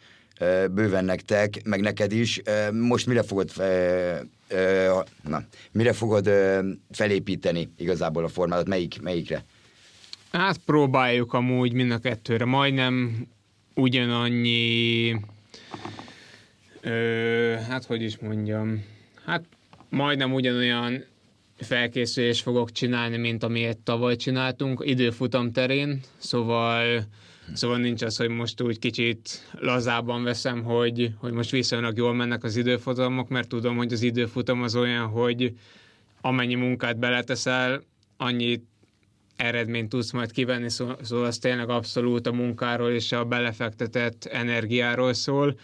[0.70, 2.42] bőven nektek, meg neked is.
[2.72, 3.50] Most mire fogod
[5.22, 6.30] na, mire fogod
[6.90, 9.44] felépíteni igazából a formádat, melyik, melyikre?
[10.32, 13.26] Hát próbáljuk amúgy mind a kettőre, majdnem
[13.74, 15.16] ugyanannyi
[16.80, 18.84] Ö, hát hogy is mondjam,
[19.24, 19.44] hát
[19.88, 21.04] majdnem ugyanolyan
[21.56, 27.06] felkészülés fogok csinálni, mint amilyet tavaly csináltunk időfutam terén, szóval
[27.52, 32.44] Szóval nincs az, hogy most úgy kicsit lazában veszem, hogy, hogy most viszonylag jól mennek
[32.44, 35.52] az időfutamok, mert tudom, hogy az időfutam az olyan, hogy
[36.20, 37.82] amennyi munkát beleteszel,
[38.16, 38.62] annyi
[39.42, 45.58] eredményt tudsz majd kivenni, szóval az tényleg abszolút a munkáról és a belefektetett energiáról szól,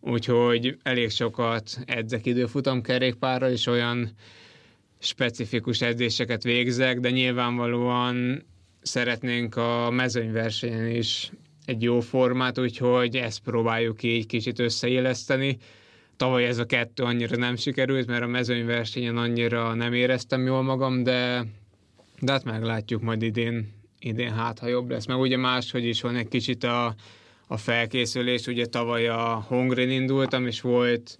[0.00, 4.10] úgyhogy elég sokat edzek időfutam kerékpárral, és olyan
[4.98, 8.44] specifikus edzéseket végzek, de nyilvánvalóan
[8.82, 11.30] szeretnénk a mezőnyversenyen is
[11.64, 15.58] egy jó formát, úgyhogy ezt próbáljuk így kicsit összeilleszteni.
[16.16, 21.02] Tavaly ez a kettő annyira nem sikerült, mert a mezőnyversenyen annyira nem éreztem jól magam,
[21.02, 21.44] de,
[22.20, 25.06] de hát meglátjuk majd idén, idén hát, ha jobb lesz.
[25.06, 26.94] Meg ugye máshogy is van egy kicsit a,
[27.46, 31.18] a felkészülés, ugye tavaly a Hongrin indultam, és volt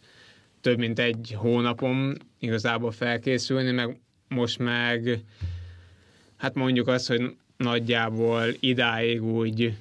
[0.60, 5.24] több mint egy hónapom igazából felkészülni, meg most meg
[6.36, 9.76] hát mondjuk azt, hogy nagyjából idáig úgy,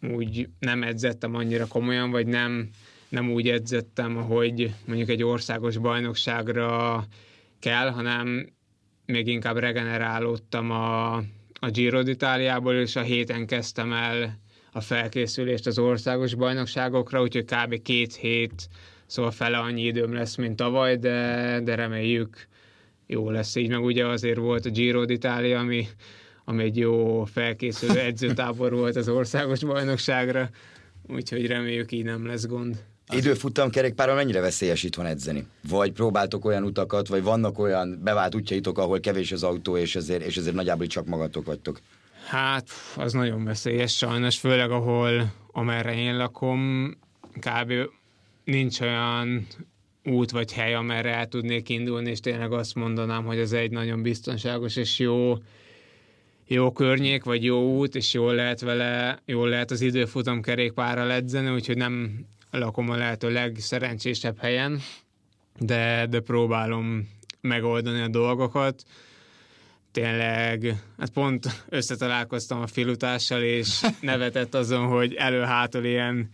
[0.00, 2.70] úgy nem edzettem annyira komolyan, vagy nem,
[3.08, 7.04] nem úgy edzettem, hogy mondjuk egy országos bajnokságra
[7.58, 8.53] kell, hanem
[9.06, 11.14] még inkább regenerálódtam a,
[11.60, 14.38] a Giro d'Italiából, és a héten kezdtem el
[14.72, 17.82] a felkészülést az országos bajnokságokra, úgyhogy kb.
[17.82, 18.68] két hét,
[19.06, 22.46] szóval fele annyi időm lesz, mint tavaly, de, de reméljük
[23.06, 25.86] jó lesz így, meg ugye azért volt a Giro d'Italia, ami
[26.44, 30.48] ami egy jó felkészülő edzőtábor volt az országos bajnokságra,
[31.08, 32.84] úgyhogy reméljük így nem lesz gond.
[33.12, 35.46] Időfutam kerékpárral mennyire veszélyes itt van edzeni?
[35.68, 40.22] Vagy próbáltok olyan utakat, vagy vannak olyan bevált útjaitok, ahol kevés az autó, és ezért,
[40.22, 41.80] és ezért nagyjából csak magatok vagytok?
[42.26, 46.90] Hát, az nagyon veszélyes sajnos, főleg ahol, amerre én lakom,
[47.40, 47.72] kb.
[48.44, 49.46] nincs olyan
[50.04, 54.02] út vagy hely, amerre el tudnék indulni, és tényleg azt mondanám, hogy ez egy nagyon
[54.02, 55.38] biztonságos és jó
[56.46, 61.54] jó környék, vagy jó út, és jól lehet vele, jól lehet az időfutam kerékpárral edzeni,
[61.54, 62.26] úgyhogy nem
[62.58, 64.80] lakom a lehető legszerencsésebb helyen,
[65.58, 67.08] de, de próbálom
[67.40, 68.82] megoldani a dolgokat.
[69.92, 76.28] Tényleg, hát pont összetalálkoztam a filutással, és nevetett azon, hogy elő-hátul ilyen,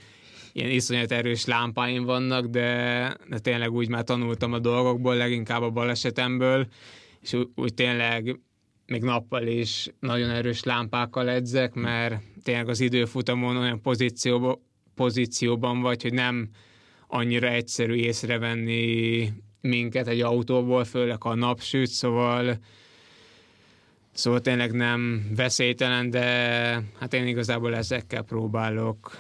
[0.53, 5.71] ilyen iszonyat erős lámpáim vannak, de, de tényleg úgy már tanultam a dolgokból, leginkább a
[5.71, 6.67] balesetemből,
[7.21, 8.41] és úgy, úgy tényleg
[8.87, 14.59] még nappal is nagyon erős lámpákkal edzek, mert tényleg az időfutamon olyan pozícióban,
[15.01, 16.49] pozícióban vagy, hogy nem
[17.07, 22.59] annyira egyszerű észrevenni minket egy autóból, főleg a napsüt, szóval
[24.13, 26.25] szóval tényleg nem veszélytelen, de
[26.99, 29.17] hát én igazából ezekkel próbálok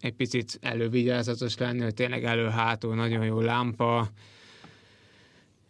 [0.00, 4.10] egy picit elővigyázatos lenni, hogy tényleg elő-hátul nagyon jó lámpa,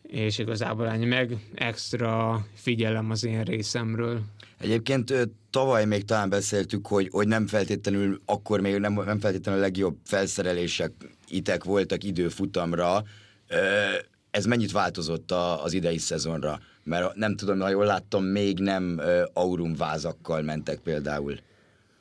[0.07, 4.21] és igazából ennyi meg extra figyelem az én részemről.
[4.59, 5.15] Egyébként
[5.51, 9.97] tavaly még talán beszéltük, hogy, hogy nem feltétlenül, akkor még nem, nem feltétlenül a legjobb
[10.05, 10.93] felszerelések
[11.29, 13.05] itek voltak időfutamra.
[14.31, 16.61] Ez mennyit változott az idei szezonra?
[16.83, 19.01] Mert nem tudom, ha jól láttam, még nem
[19.33, 21.39] aurum vázakkal mentek például.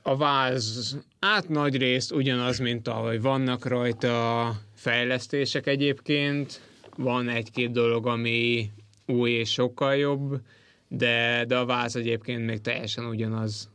[0.02, 6.62] A váz át nagy részt ugyanaz, mint ahogy vannak rajta fejlesztések egyébként,
[6.98, 8.72] van egy-két dolog, ami
[9.06, 10.42] új és sokkal jobb,
[10.88, 13.70] de, de a váz egyébként még teljesen ugyanaz.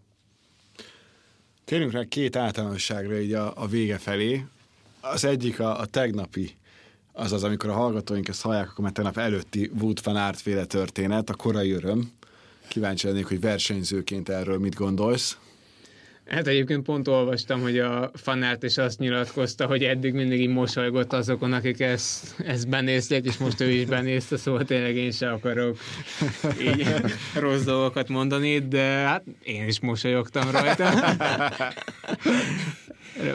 [1.65, 4.45] Térjünk rá két általánosságra így a, a vége felé.
[5.01, 6.57] Az egyik a, a tegnapi,
[7.13, 11.31] azaz amikor a hallgatóink ezt hallják, akkor már tegnap előtti Wood van Aert féle történet,
[11.31, 12.13] a korai öröm.
[12.69, 15.39] Kíváncsi lennék, hogy versenyzőként erről mit gondolsz.
[16.31, 21.13] Hát egyébként pont olvastam, hogy a fanárt is azt nyilatkozta, hogy eddig mindig így mosolygott
[21.13, 25.79] azokon, akik ezt, ezt benézték, és most ő is benézte, szóval tényleg én se akarok
[26.61, 26.87] így
[27.35, 30.91] rossz dolgokat mondani, de hát én is mosolyogtam rajta.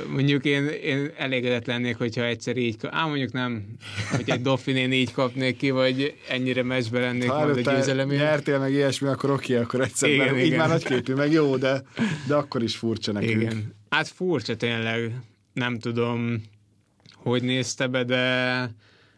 [0.07, 3.65] Mondjuk én, én elégedett lennék, hogyha egyszer így, á, mondjuk nem,
[4.11, 8.21] hogy egy Dauphinén így kapnék ki, vagy ennyire meccsbe lennék ha majd a győzelemért.
[8.21, 10.45] nyertél meg ilyesmi, akkor oké, akkor egyszer, igen, mert igen.
[10.45, 11.83] így már nagyképű, meg jó, de,
[12.27, 13.41] de akkor is furcsa nekünk.
[13.41, 13.75] Igen.
[13.89, 15.11] Hát furcsa tényleg,
[15.53, 16.43] nem tudom,
[17.13, 18.69] hogy nézte be, de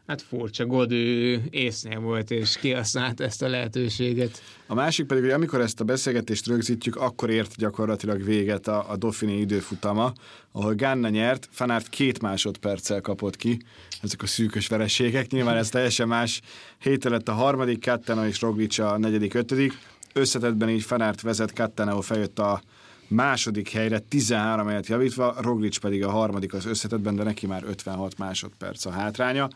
[0.08, 4.42] Hát furcsa, Godő észnél volt, és kihasznált ezt a lehetőséget.
[4.68, 8.98] A másik pedig, hogy amikor ezt a beszélgetést rögzítjük, akkor ért gyakorlatilag véget a, a
[8.98, 10.14] Dauphiné időfutama,
[10.52, 13.62] ahol Ganna nyert, Fanárt két másodperccel kapott ki,
[14.02, 15.32] ezek a szűkös vereségek.
[15.32, 16.42] Nyilván ez teljesen más.
[16.80, 19.78] Héten lett a harmadik, Kattena és Roglic a negyedik, ötödik.
[20.14, 22.62] Összetetben így Fanárt vezet, Kattenau feljött a
[23.08, 28.18] második helyre 13 helyet javítva, Roglic pedig a harmadik az összetetben, de neki már 56
[28.18, 29.48] másodperc a hátránya.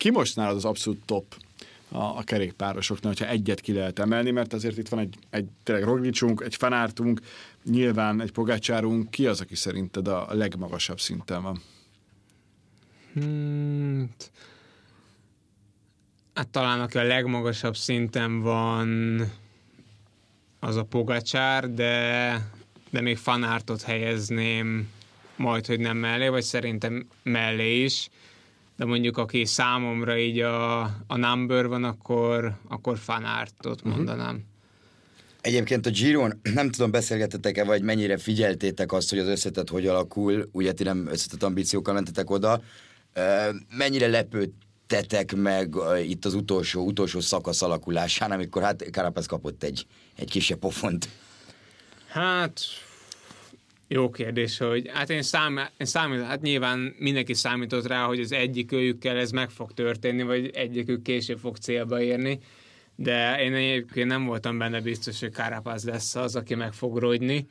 [0.00, 1.36] Ki most nálad az abszolút top
[1.88, 5.84] a, a kerékpárosoknál, hogyha egyet ki lehet emelni, mert azért itt van egy, egy tényleg
[5.84, 7.20] Roglicunk, egy Fanártunk,
[7.64, 11.62] nyilván egy Pogácsárunk, ki az, aki szerinted a legmagasabb szinten van?
[13.12, 14.10] Hmm,
[16.34, 19.20] hát talán aki a legmagasabb szinten van
[20.60, 22.50] az a Pogacsár, de,
[22.90, 24.88] de még Fanártot helyezném
[25.36, 28.10] majd, hogy nem mellé, vagy szerintem mellé is
[28.80, 33.94] de mondjuk aki számomra így a, a number van, akkor, akkor fanártot mhm.
[33.94, 34.34] mondanám.
[34.34, 34.42] Uh-huh.
[35.40, 40.48] Egyébként a Giron, nem tudom, beszélgetetek-e, vagy mennyire figyeltétek azt, hogy az összetett hogy alakul,
[40.52, 42.62] ugye ti nem összetett ambíciókkal mentetek oda,
[43.76, 45.74] mennyire lepődtetek meg
[46.06, 51.08] itt az utolsó, utolsó szakasz alakulásán, amikor hát Carapaz kapott egy, egy kisebb pofont?
[52.08, 52.60] Hát
[53.92, 58.32] jó kérdés, hogy hát én, szám, én számít, hát nyilván mindenki számított rá, hogy az
[58.32, 62.38] egyik őjükkel ez meg fog történni, vagy egyikük később fog célba érni,
[62.94, 67.46] de én egyébként nem voltam benne biztos, hogy Kárapáz lesz az, aki meg fog rogyni,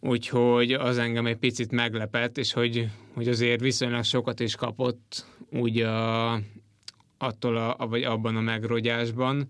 [0.00, 5.80] úgyhogy az engem egy picit meglepett, és hogy, hogy azért viszonylag sokat is kapott úgy
[5.80, 6.32] a,
[7.18, 9.46] attól a, vagy abban a megrogyásban,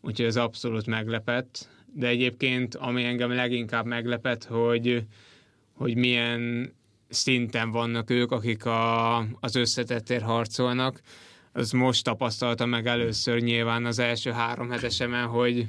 [0.00, 5.04] úgyhogy ez abszolút meglepett, de egyébként ami engem leginkább meglepett, hogy
[5.78, 6.72] hogy milyen
[7.08, 11.00] szinten vannak ők, akik a, az összetettért harcolnak.
[11.52, 15.66] Az most tapasztaltam meg először nyilván az első három hetesemen, hogy,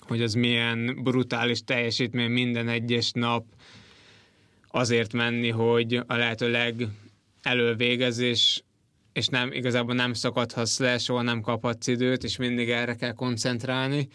[0.00, 3.44] hogy az milyen brutális teljesítmény minden egyes nap
[4.68, 6.74] azért menni, hogy a lehető
[7.42, 8.62] legelővégez, és,
[9.12, 14.08] és nem, igazából nem szakadhatsz le, soha nem kaphatsz időt, és mindig erre kell koncentrálni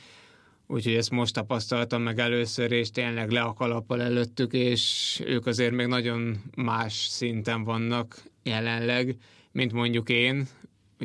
[0.68, 5.74] úgyhogy ezt most tapasztaltam meg először, és tényleg le a kalappal előttük, és ők azért
[5.74, 9.16] még nagyon más szinten vannak jelenleg,
[9.52, 10.48] mint mondjuk én.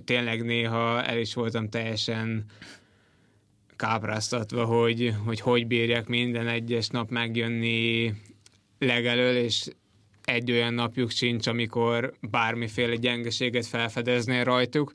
[0.05, 2.45] Tényleg néha el is voltam teljesen
[3.77, 8.13] kápráztatva, hogy, hogy hogy bírják minden egyes nap megjönni
[8.79, 9.67] legelől, és
[10.25, 14.93] egy olyan napjuk sincs, amikor bármiféle gyengeséget felfedeznél rajtuk,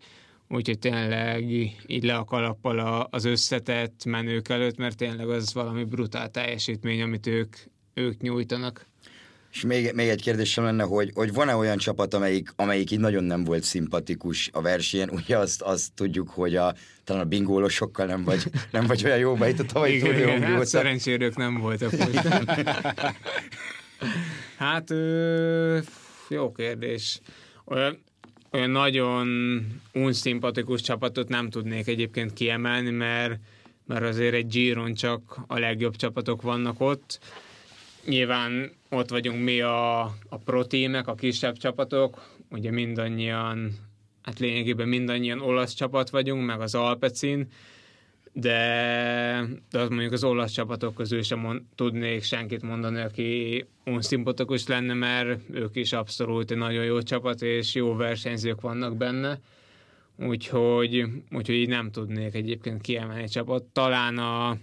[0.49, 1.49] úgyhogy tényleg
[1.87, 7.27] így le a kalappal az összetett menők előtt, mert tényleg az valami brutál teljesítmény, amit
[7.27, 7.55] ők,
[7.93, 8.85] ők nyújtanak.
[9.51, 13.23] És még, még egy kérdésem lenne, hogy, hogy van-e olyan csapat, amelyik, amelyik így nagyon
[13.23, 15.09] nem volt szimpatikus a versenyen?
[15.09, 16.73] Ugye azt, azt tudjuk, hogy a,
[17.03, 20.65] talán a bingólosokkal nem vagy, nem vagy olyan jó itt a tavalyi igen, igen, hát
[20.65, 22.17] szerencsére nem voltak most.
[24.57, 25.79] hát ö,
[26.29, 27.19] jó kérdés.
[27.65, 28.03] Olyan,
[28.51, 29.27] olyan nagyon
[29.93, 33.39] unszimpatikus csapatot nem tudnék egyébként kiemelni, mert,
[33.85, 37.19] mert azért egy Giron csak a legjobb csapatok vannak ott.
[38.05, 43.71] Nyilván ott vagyunk mi a, a protímek, a kisebb csapatok, ugye mindannyian,
[44.21, 47.47] hát lényegében mindannyian olasz csapat vagyunk, meg az Alpecin,
[48.39, 54.67] de, de az mondjuk az olasz csapatok közül sem mond, tudnék senkit mondani, aki unszimpatikus
[54.67, 59.39] lenne, mert ők is abszolút egy nagyon jó csapat, és jó versenyzők vannak benne,
[60.17, 63.63] úgyhogy, úgyhogy így nem tudnék egyébként kiemelni egy csapat.
[63.63, 64.57] Talán a,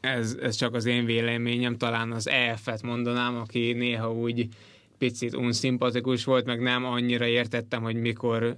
[0.00, 4.48] ez, ez csak az én véleményem, talán az EF-et mondanám, aki néha úgy
[4.98, 8.56] picit unszimpatikus volt, meg nem annyira értettem, hogy mikor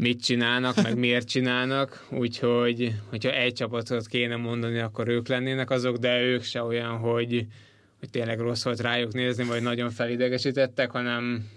[0.00, 5.96] mit csinálnak, meg miért csinálnak, úgyhogy hogyha egy csapatot kéne mondani, akkor ők lennének azok,
[5.96, 7.46] de ők se olyan, hogy,
[7.98, 11.48] hogy tényleg rossz volt rájuk nézni, vagy nagyon felidegesítettek, hanem,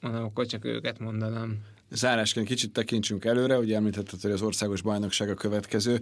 [0.00, 1.58] hanem akkor csak őket mondanám.
[1.90, 6.00] Zárásként kicsit tekintsünk előre, ugye említetted, hogy az országos bajnokság a következő.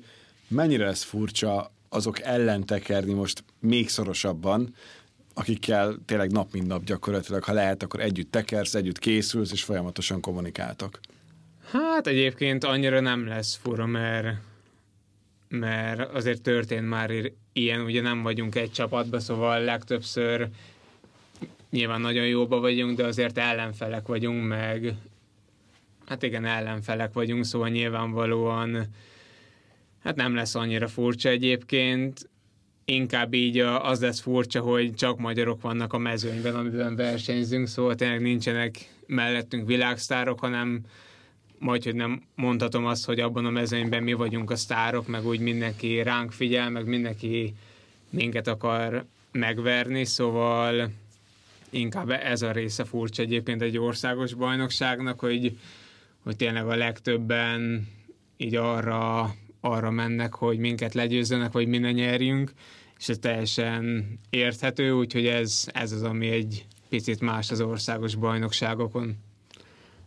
[0.49, 4.75] Mennyire lesz furcsa azok ellen tekerni most még szorosabban,
[5.35, 10.21] akikkel tényleg nap mint nap gyakorlatilag, ha lehet, akkor együtt tekersz, együtt készülsz, és folyamatosan
[10.21, 11.01] kommunikáltok.
[11.79, 14.37] Hát egyébként annyira nem lesz fura, mert,
[15.49, 17.11] mert azért történt már
[17.53, 20.49] ilyen, ugye nem vagyunk egy csapatban, szóval legtöbbször
[21.71, 24.95] nyilván nagyon jóba vagyunk, de azért ellenfelek vagyunk, meg
[26.07, 28.87] hát igen, ellenfelek vagyunk, szóval nyilvánvalóan
[30.03, 32.29] hát nem lesz annyira furcsa egyébként,
[32.85, 38.21] inkább így az lesz furcsa, hogy csak magyarok vannak a mezőnyben, amiben versenyzünk, szóval tényleg
[38.21, 40.85] nincsenek mellettünk világsztárok, hanem
[41.59, 45.41] majd, hogy nem mondhatom azt, hogy abban a mezőnyben mi vagyunk a sztárok, meg úgy
[45.41, 47.55] mindenki ránk figyel, meg mindenki
[48.11, 50.91] minket akar megverni, szóval
[51.71, 55.59] inkább ez a része furcsa egyébként egy országos bajnokságnak, hogy,
[56.23, 57.89] hogy tényleg a legtöbben
[58.37, 62.53] így arra, arra mennek, hogy minket legyőzzenek, vagy mi ne nyerjünk,
[62.99, 69.17] és ez teljesen érthető, úgyhogy ez, ez az, ami egy picit más az országos bajnokságokon.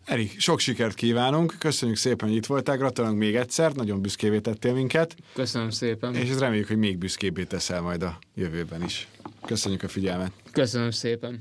[0.07, 4.73] Erik, sok sikert kívánunk, köszönjük szépen, hogy itt voltál, gratulálunk még egyszer, nagyon büszkévé tettél
[4.73, 5.15] minket.
[5.33, 6.15] Köszönöm szépen.
[6.15, 9.07] És ez reméljük, hogy még büszkébbé teszel majd a jövőben is.
[9.45, 10.31] Köszönjük a figyelmet.
[10.51, 11.39] Köszönöm szépen.